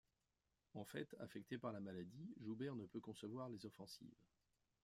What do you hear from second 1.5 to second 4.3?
par la maladie, Joubert ne peut concevoir les offensives.